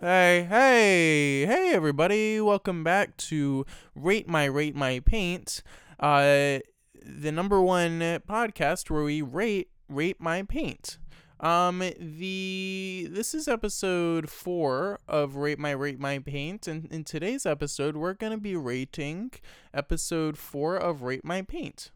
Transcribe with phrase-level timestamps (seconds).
[0.00, 2.40] Hey, hey, hey, everybody!
[2.40, 5.62] Welcome back to Rate My Rate My Paint,
[6.00, 6.58] uh,
[7.04, 10.98] the number one podcast where we rate rate my paint.
[11.42, 17.44] Um, the this is episode four of Rate My Rate My Paint, and in today's
[17.44, 19.32] episode, we're gonna be rating
[19.74, 21.90] episode four of Rate My Paint.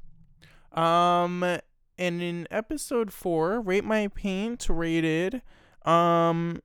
[0.72, 1.44] Um,
[1.96, 5.42] and in episode four, Rate My Paint rated,
[5.84, 6.60] um,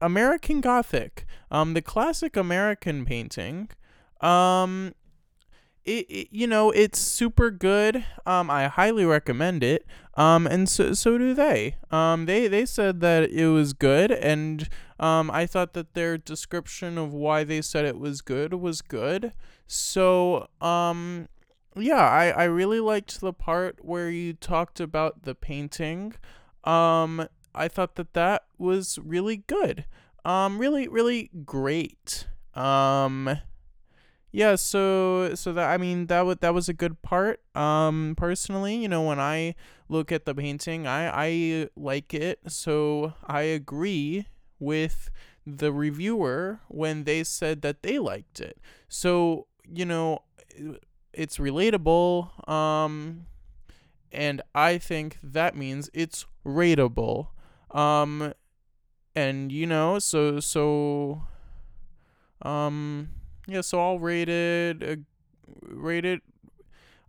[0.00, 3.68] American Gothic, um, the classic American painting.
[4.22, 4.94] Um,
[5.84, 8.04] it, it, you know it's super good.
[8.26, 9.86] Um i highly recommend it.
[10.14, 11.76] Um and so so do they.
[11.90, 14.68] Um they they said that it was good and
[15.00, 19.32] um i thought that their description of why they said it was good was good.
[19.66, 21.28] So um
[21.76, 26.14] yeah i i really liked the part where you talked about the painting.
[26.64, 29.84] Um i thought that that was really good.
[30.24, 32.26] Um really really great.
[32.54, 33.38] Um
[34.32, 38.74] yeah so so that i mean that was that was a good part um personally
[38.74, 39.54] you know when i
[39.88, 44.26] look at the painting i i like it so i agree
[44.58, 45.10] with
[45.46, 48.58] the reviewer when they said that they liked it.
[48.88, 50.20] So you know
[51.12, 53.26] it's relatable um
[54.10, 57.28] and i think that means it's rateable
[57.70, 58.34] um
[59.14, 61.22] and you know so so
[62.42, 63.08] um
[63.46, 64.82] yeah, so I'll rate it.
[64.82, 64.96] Uh,
[65.62, 66.22] rate it.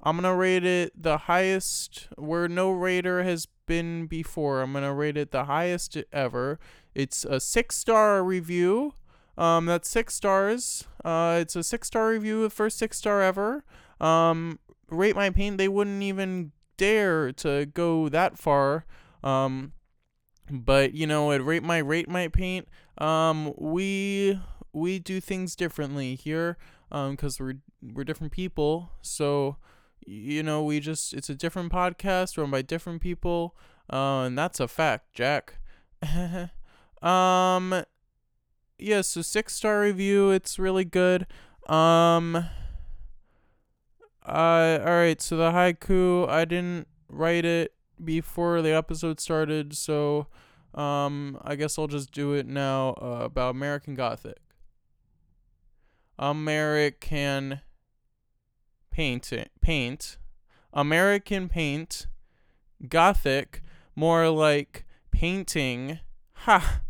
[0.02, 4.62] I'm gonna rate it the highest where no rater has been before.
[4.62, 6.60] I'm gonna rate it the highest ever.
[6.94, 8.94] It's a six star review.
[9.38, 10.86] Um, that's six stars.
[11.04, 13.64] Uh, it's a six star review, the first six star ever.
[14.02, 15.58] Um, rate my paint.
[15.58, 18.86] They wouldn't even dare to go that far.
[19.24, 19.74] Um,
[20.52, 22.68] but you know, at rate my rate my paint.
[22.98, 24.40] Um, we
[24.74, 26.58] we do things differently here
[26.92, 28.92] um cuz we're we're different people.
[29.02, 29.58] So
[30.06, 33.56] you know we just it's a different podcast run by different people
[33.92, 35.60] uh, and that's a fact jack.
[37.02, 37.84] Um
[38.80, 41.28] yeah so six star review it's really good.
[41.68, 42.46] Um
[44.26, 47.74] uh all right so the haiku i didn't write it
[48.04, 50.28] before the episode started so
[50.76, 54.38] um i guess i'll just do it now uh, about american gothic
[56.18, 57.62] American
[58.92, 60.18] paint paint
[60.72, 62.08] American paint
[62.88, 63.62] Gothic
[63.96, 66.00] more like painting.
[66.34, 66.82] Ha!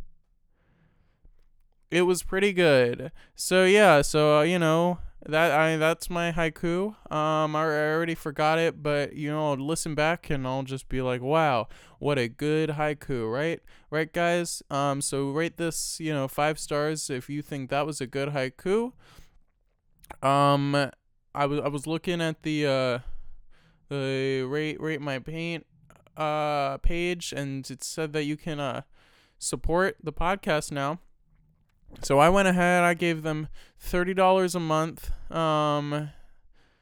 [1.91, 3.11] It was pretty good.
[3.35, 6.95] So yeah so uh, you know that I that's my haiku.
[7.11, 10.89] Um I, I already forgot it but you know I'll listen back and I'll just
[10.89, 11.67] be like wow
[11.99, 13.59] what a good haiku right?
[13.89, 14.61] Right guys?
[14.69, 18.29] Um so rate this you know 5 stars if you think that was a good
[18.29, 18.93] haiku.
[20.21, 20.91] Um,
[21.35, 22.99] I was I was looking at the uh
[23.89, 25.65] the rate rate my paint
[26.15, 28.81] uh page and it said that you can uh
[29.39, 30.99] support the podcast now.
[32.01, 33.47] So I went ahead, I gave them
[33.81, 35.11] $30 a month.
[35.31, 36.09] Um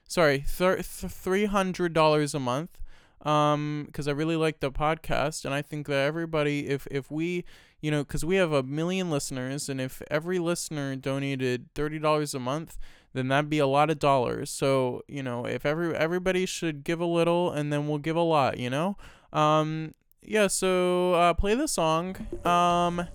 [0.07, 2.77] sorry, thir- $300 a month
[3.25, 7.45] um because I really like the podcast and I think that everybody if if we
[7.79, 12.39] you know cuz we have a million listeners and if every listener donated $30 a
[12.39, 12.79] month
[13.13, 14.49] then that'd be a lot of dollars.
[14.49, 18.21] So, you know, if every everybody should give a little and then we'll give a
[18.21, 18.97] lot, you know?
[19.31, 22.15] Um yeah, so uh play the song.
[22.45, 23.07] Um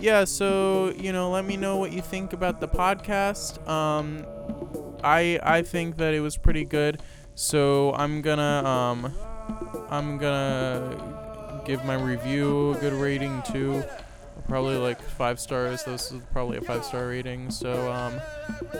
[0.00, 3.66] yeah, so, you know, let me know what you think about the podcast.
[3.68, 4.26] Um
[5.02, 7.00] I I think that it was pretty good.
[7.34, 9.14] So, I'm to um
[9.88, 13.82] I'm to give my review a good rating too
[14.50, 15.84] probably like five stars.
[15.84, 17.50] This is probably a five star rating.
[17.50, 18.20] So, um,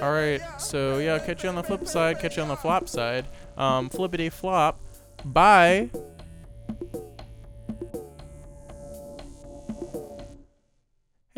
[0.02, 0.40] all right.
[0.58, 2.18] So yeah, catch you on the flip side.
[2.18, 3.26] Catch you on the flop side.
[3.56, 4.80] Um, flippity flop.
[5.24, 5.90] Bye.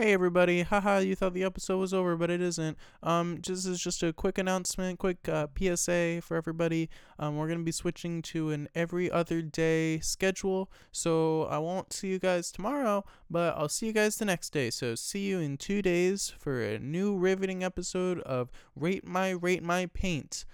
[0.02, 2.76] Hey everybody, haha, you thought the episode was over, but it isn't.
[3.04, 6.90] Um, this is just a quick announcement, quick uh, PSA for everybody.
[7.20, 12.08] Um, we're to be switching to an every other day schedule, so I won't see
[12.08, 14.70] you guys tomorrow, but I'll see you guys the next day.
[14.70, 19.62] So see you in two days for a new riveting episode of Rate My Rate
[19.62, 20.44] My Paint.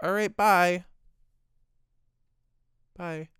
[0.00, 0.84] Alright, bye.
[2.96, 3.30] Bye.